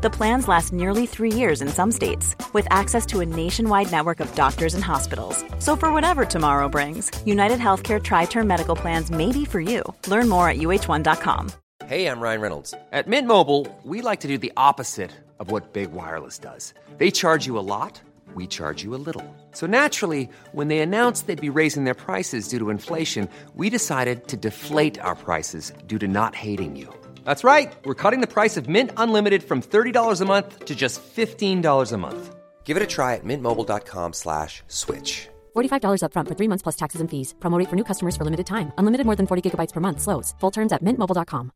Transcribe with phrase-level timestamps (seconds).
[0.00, 4.20] The plans last nearly three years in some states, with access to a nationwide network
[4.20, 5.44] of doctors and hospitals.
[5.58, 9.82] So, for whatever tomorrow brings, United Healthcare Tri Term Medical Plans may be for you.
[10.06, 11.50] Learn more at uh1.com.
[11.86, 12.74] Hey, I'm Ryan Reynolds.
[12.92, 16.74] At Mint Mobile, we like to do the opposite of what Big Wireless does.
[16.98, 18.00] They charge you a lot,
[18.34, 19.24] we charge you a little.
[19.50, 24.28] So naturally, when they announced they'd be raising their prices due to inflation, we decided
[24.28, 26.88] to deflate our prices due to not hating you.
[27.28, 27.76] That's right.
[27.84, 31.98] We're cutting the price of Mint Unlimited from $30 a month to just $15 a
[31.98, 32.22] month.
[32.64, 35.28] Give it a try at mintmobile.com slash switch.
[35.54, 37.34] $45 up front for three months plus taxes and fees.
[37.38, 38.72] Promo rate for new customers for limited time.
[38.78, 40.00] Unlimited more than 40 gigabytes per month.
[40.00, 40.34] Slows.
[40.40, 41.50] Full terms at mintmobile.com.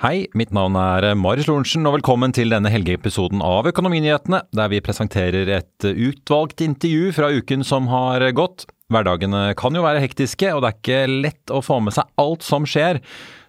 [0.00, 4.80] Hei, mitt navn er Marius Lorentzen, og velkommen til denne helgeepisoden av Økonominyhetene, der vi
[4.80, 8.70] presenterer et utvalgt intervju fra uken som har gått.
[8.90, 12.46] Hverdagene kan jo være hektiske, og det er ikke lett å få med seg alt
[12.46, 12.98] som skjer.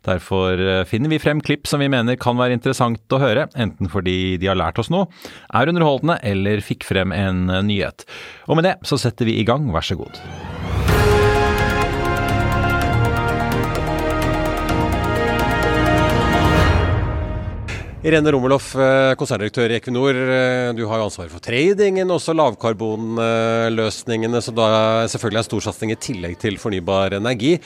[0.06, 4.38] Derfor finner vi frem klipp som vi mener kan være interessant å høre, enten fordi
[4.42, 5.10] de har lært oss noe,
[5.54, 8.08] er underholdende eller fikk frem en nyhet.
[8.50, 10.18] Og med det så setter vi i gang, vær så god.
[18.02, 18.72] Irene Romeloff,
[19.22, 20.18] konserndirektør i Equinor.
[20.74, 25.98] Du har jo ansvaret for tradingen, også lavkarbonløsningene, som da selvfølgelig er en storsatsing i
[26.02, 27.62] tillegg til fornybar energi.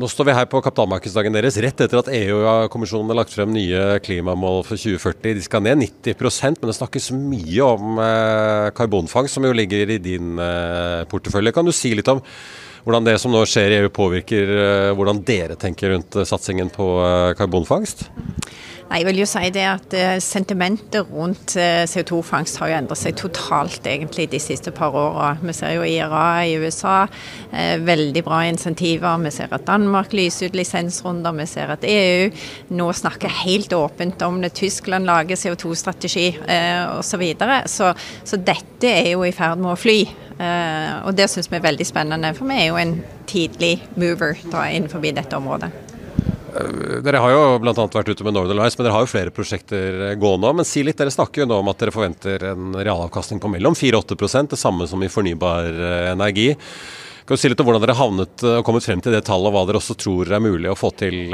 [0.00, 4.00] Nå står vi her på kapitalmarkedsdagen deres rett etter at EU-kommisjonen har lagt frem nye
[4.00, 5.36] klimamål for 2040.
[5.36, 8.00] De skal ned 90% men det snakkes mye om
[8.80, 10.40] karbonfangst, som jo ligger i din
[11.12, 11.52] portefølje.
[11.52, 12.24] Kan du si litt om
[12.86, 14.48] hvordan det som nå skjer i EU påvirker
[14.96, 16.96] hvordan dere tenker rundt satsingen på
[17.36, 18.08] karbonfangst?
[18.90, 23.84] Nei, jeg vil jo si det at Sentimentet rundt CO2-fangst har jo endret seg totalt
[23.86, 25.46] egentlig de siste par årene.
[25.46, 27.04] Vi ser jo IRA i USA,
[27.86, 29.20] veldig bra insentiver.
[29.22, 31.36] Vi ser at Danmark lyser ut lisensrunder.
[31.38, 32.32] Vi ser at EU
[32.74, 34.56] nå snakker helt åpent om det.
[34.58, 37.06] Tyskland lager CO2-strategi osv.
[37.10, 37.60] Så, videre.
[37.70, 37.92] så
[38.24, 40.00] Så dette er jo i ferd med å fly.
[41.06, 42.96] Og det syns vi er veldig spennende, for vi er jo en
[43.30, 45.89] tidlig mover da, innenfor dette området.
[47.04, 47.74] Dere har jo bl.a.
[47.74, 50.52] vært ute med Northern Lights, men dere har jo flere prosjekter gående.
[50.60, 53.76] Men si litt, dere snakker jo nå om at dere forventer en realavkastning på mellom
[53.78, 55.70] 4-8% det samme som i fornybar
[56.14, 56.50] energi.
[57.24, 59.54] Kan du si litt om hvordan dere havnet og kommet frem til det tallet, og
[59.54, 61.30] hva dere også tror er mulig å få til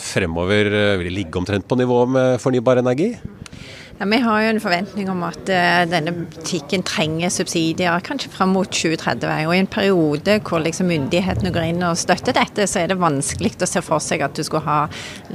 [0.00, 0.70] fremover?
[0.98, 3.12] Vil det ligge omtrent på nivå med fornybar energi?
[3.94, 8.50] Ja, vi har jo en forventning om at uh, denne butikken trenger subsidier kanskje fram
[8.56, 9.46] mot 2030.
[9.46, 12.98] Og i en periode hvor liksom, myndighetene går inn og støtter dette, så er det
[12.98, 14.80] vanskelig å se for seg at du skulle ha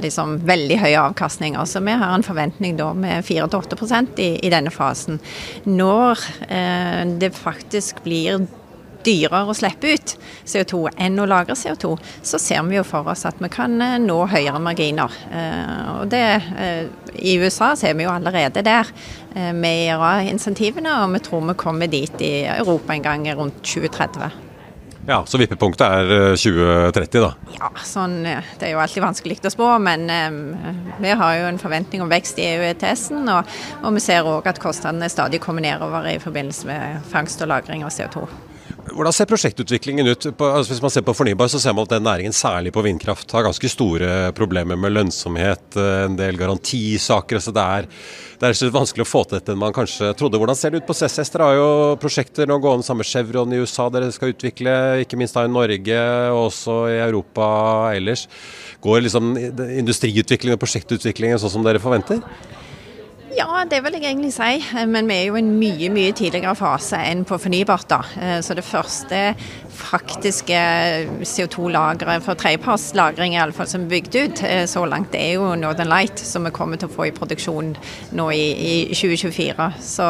[0.04, 1.64] liksom, veldig høye avkastninger.
[1.64, 5.22] Så vi har en forventning da med 4-8 i, i denne fasen.
[5.64, 6.20] Når
[6.52, 8.44] uh, det faktisk blir
[9.06, 10.14] dyrere å slippe ut
[10.48, 14.18] CO2 enn å lagre CO2, så ser vi jo for oss at vi kan nå
[14.30, 15.14] høyere marginer.
[16.00, 16.24] Og det,
[17.14, 18.90] I USA så er vi jo allerede der
[19.56, 24.46] med IRA-insentivene, og vi tror vi kommer dit i Europa en gang rundt 2030.
[25.06, 27.30] Ja, Så vippepunktet er 2030, da?
[27.56, 29.70] Ja, sånn, det er jo alltid vanskelig å spå.
[29.82, 30.36] Men um,
[31.00, 33.24] vi har jo en forventning om vekst i EU ETS-en.
[33.32, 37.50] Og, og vi ser òg at kostnadene stadig kommer nedover i forbindelse med fangst og
[37.50, 38.26] lagring av CO2.
[38.90, 40.26] Hvordan ser prosjektutviklingen ut?
[40.40, 43.30] Altså hvis man ser på fornybar, så ser man at den næringen, særlig på vindkraft,
[43.32, 47.38] har ganske store problemer med lønnsomhet, en del garantisaker.
[47.38, 47.88] så det er,
[48.40, 50.40] det er så vanskelig å få til dette enn man kanskje trodde.
[50.40, 51.32] Hvordan ser det ut på CCS?
[51.34, 51.68] Dere har jo
[52.02, 55.52] prosjekter nå gående sammen med Chevron i USA dere skal utvikle, ikke minst da i
[55.52, 56.00] Norge
[56.32, 57.50] og også i Europa
[57.94, 58.26] ellers.
[58.82, 62.24] Går liksom industriutviklingen og prosjektutviklingen sånn som dere forventer?
[63.30, 64.58] Ja, det vil jeg egentlig si.
[64.90, 67.86] Men vi er jo i en mye mye tidligere fase enn på fornybart.
[67.90, 68.00] da.
[68.42, 69.20] Så det første
[69.80, 70.56] faktiske
[71.24, 76.44] CO2-lageret for tredjepartslagring som er bygd ut så langt, det er jo Northern Light, som
[76.44, 77.72] vi kommer til å få i produksjon
[78.18, 79.68] nå i, i 2024.
[79.84, 80.08] Så,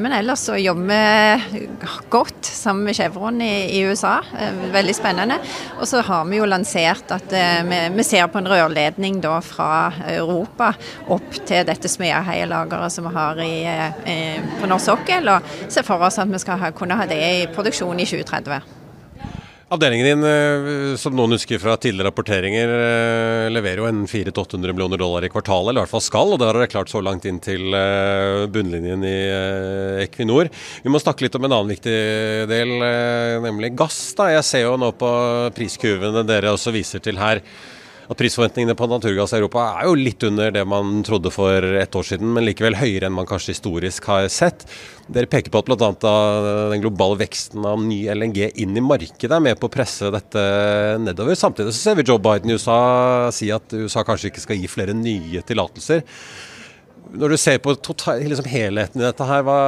[0.00, 4.20] men ellers så jobber vi godt sammen med Chevron i, i USA.
[4.72, 5.40] Veldig spennende.
[5.80, 7.34] Og så har vi jo lansert at
[7.66, 10.72] vi, vi ser på en rørledning da fra Europa
[11.12, 13.54] opp til dette Smeaheia-lageret som vi har i,
[14.60, 17.46] på norsk sokkel, og ser for oss at vi skal ha, kunne ha det i
[17.54, 18.76] produksjon i 2030.
[19.66, 24.96] Avdelingen din, eh, som noen husker fra tidligere rapporteringer, eh, leverer jo en 400-800 millioner
[24.96, 27.26] dollar i kvartalet, eller i hvert fall skal, og det har dere klart så langt
[27.26, 29.16] inn til eh, bunnlinjen i
[30.04, 30.52] Equinor.
[30.84, 31.96] Vi må snakke litt om en annen viktig
[32.46, 32.76] del,
[33.42, 34.14] nemlig gass.
[34.14, 34.30] da.
[34.36, 35.10] Jeg ser jo nå på
[35.58, 37.42] priskurvene dere også viser til her
[38.06, 41.96] at prisforventningene på naturgass i Europa er jo litt under det man trodde for ett
[41.98, 44.66] år siden, men likevel høyere enn man kanskje historisk har sett.
[45.10, 46.14] Dere peker på at bl.a.
[46.72, 50.42] den globale veksten av ny LNG inn i markedet er med på å presse dette
[51.02, 51.38] nedover.
[51.38, 54.70] Samtidig så ser vi Joe Biden i USA si at USA kanskje ikke skal gi
[54.70, 56.04] flere nye tillatelser.
[57.16, 59.58] Når du ser på total, liksom helheten i dette her, hva,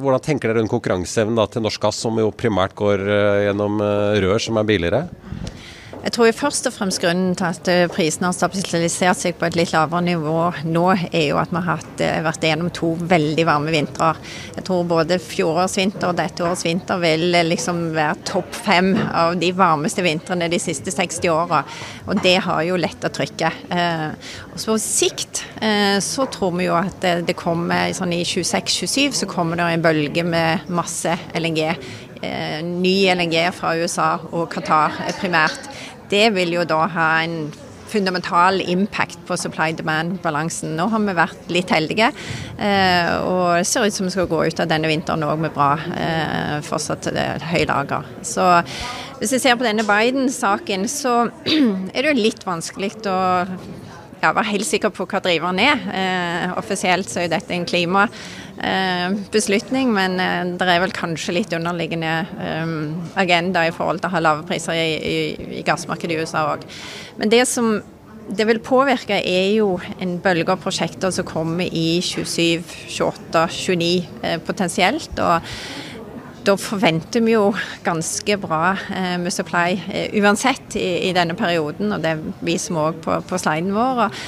[0.00, 4.18] hvordan tenker dere rundt konkurranseevnen til norsk gass, som jo primært går eh, gjennom eh,
[4.26, 5.06] rør som er billigere?
[6.00, 9.56] Jeg tror først og fremst grunnen til at eh, prisene har stabilisert seg på et
[9.58, 13.74] litt lavere nivå nå, er jo at vi har eh, vært gjennom to veldig varme
[13.74, 14.14] vintre.
[14.54, 18.94] Jeg tror både fjorårets vinter og dette årets vinter vil eh, liksom være topp fem
[18.96, 21.60] av de varmeste vintrene de siste 60 åra.
[22.08, 23.68] Og det har jo letta trykket.
[24.50, 25.42] Og så på sikt
[26.04, 30.24] så tror vi jo at det kommer sånn i 26-27 så kommer det en bølge
[30.26, 31.60] med masse LNG.
[32.66, 35.70] Ny LNG fra USA og Qatar primært
[36.10, 37.50] det vil jo da ha en
[37.90, 40.76] fundamental impact på supply-demand-balansen.
[40.78, 42.10] Nå har vi vært litt heldige,
[42.58, 45.54] eh, og det ser ut som vi skal gå ut av denne vinteren òg med
[45.56, 47.10] bra eh, fortsatt
[47.50, 48.06] høy lager.
[48.22, 48.46] Så
[49.20, 51.16] hvis vi ser på denne Biden-saken, så
[51.94, 53.18] er det jo litt vanskelig å
[54.20, 55.82] ja, være helt sikker på hva driveren er.
[55.96, 58.39] Eh, offisielt så er dette en klima Eh,
[59.32, 62.74] beslutning, men eh, det er vel kanskje litt underliggende eh,
[63.20, 65.16] agenda i forhold til å ha lave priser i, i,
[65.60, 66.66] i gassmarkedet i USA òg.
[67.20, 67.78] Men det som
[68.30, 74.36] det vil påvirke, er jo en bølge av prosjekter som kommer i 27, 28, 29
[74.46, 75.18] potensielt.
[75.18, 75.48] og
[76.46, 77.50] da forventer vi jo
[77.84, 82.80] ganske bra eh, med supply eh, uansett i, i, denne perioden, og det viser vi
[82.80, 84.06] òg på, på sliden vår.
[84.06, 84.22] Og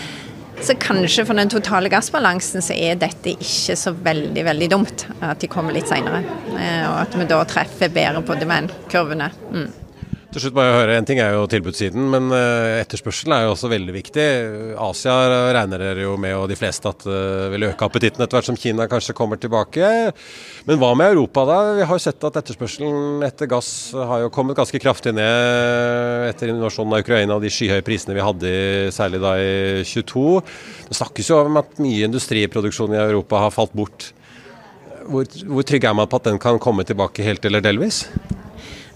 [0.61, 5.41] så kanskje for den totale gassbalansen så er dette ikke så veldig veldig dumt at
[5.43, 6.23] de kommer litt seinere.
[6.55, 9.31] Eh, og at vi da treffer bedre på demand-kurvene.
[9.53, 9.71] Mm.
[10.33, 13.51] Til slutt må jeg høre, En ting er jo tilbudssiden, men eh, etterspørselen er jo
[13.53, 14.25] også veldig viktig.
[14.81, 15.17] Asia
[15.53, 18.57] regner dere jo med, og de fleste, at eh, vil øke appetitten etter hvert som
[18.57, 19.85] Kina kanskje kommer tilbake.
[20.65, 21.59] Men hva med Europa, da?
[21.77, 26.55] Vi har jo sett at etterspørselen etter gass har jo kommet ganske kraftig ned etter
[26.55, 28.57] invasjonen av Ukraina og de skyhøye prisene vi hadde
[28.97, 30.29] særlig da i 22.
[30.89, 34.15] Det snakkes jo om at mye industriproduksjon i Europa har falt bort.
[35.13, 38.07] Hvor, hvor trygg er man på at den kan komme tilbake helt eller delvis?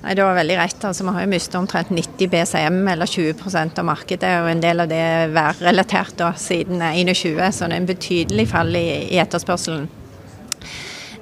[0.02, 0.84] Nei, Det var veldig rett.
[0.84, 4.32] altså Vi har jo mistet omtrent 90 BCM, eller 20% av markedet.
[4.42, 8.48] og En del av det er værrelatert da, siden 21, så det er en betydelig
[8.48, 9.88] fall i, i etterspørselen.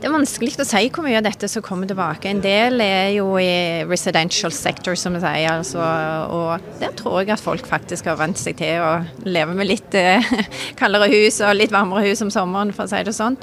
[0.04, 2.28] Det er vanskelig å si hvor mye av dette som kommer tilbake.
[2.28, 5.46] En del er jo i residential sector, som vi sier.
[5.48, 8.90] Altså, og der tror jeg at folk faktisk har vent seg til å
[9.24, 10.26] leve med litt eh,
[10.80, 13.38] kaldere hus og litt varmere hus om sommeren, for å si det sånn.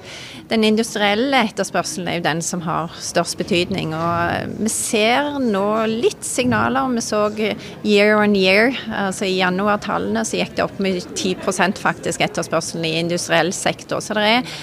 [0.51, 3.95] Den industrielle etterspørselen er jo den som har størst betydning.
[3.97, 6.93] Og vi ser nå litt signaler.
[6.93, 7.23] Vi så
[7.81, 8.69] year on year,
[8.99, 14.05] altså i januar-tallene så gikk det opp med 10% faktisk etterspørselen i industriell sektor.
[14.05, 14.53] Så det er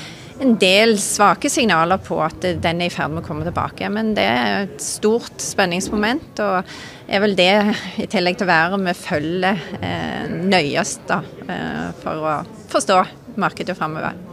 [0.40, 3.88] en del svake signaler på at den er i ferd med å komme tilbake.
[3.92, 6.72] Men det er et stort spenningsmoment, og
[7.08, 7.52] er vel det,
[7.98, 12.38] i tillegg til å være vi følger eh, nøyest da, eh, for å
[12.70, 13.02] forstå
[13.38, 14.27] markedet framover.